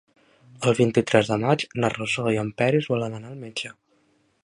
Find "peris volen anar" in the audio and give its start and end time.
2.63-3.33